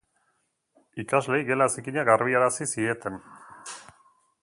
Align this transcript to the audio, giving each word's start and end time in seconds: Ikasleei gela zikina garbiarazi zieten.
Ikasleei 1.03 1.45
gela 1.51 1.69
zikina 1.75 2.07
garbiarazi 2.09 2.71
zieten. 2.73 3.25